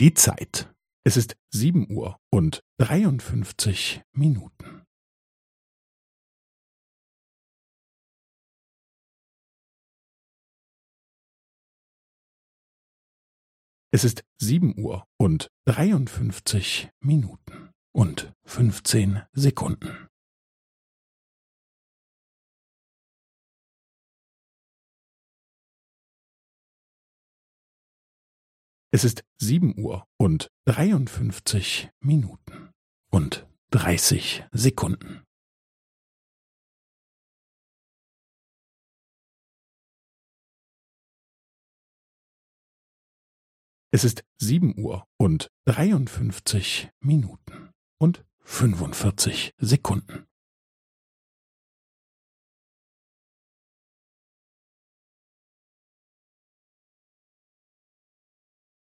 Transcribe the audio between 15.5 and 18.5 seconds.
dreiundfünfzig Minuten und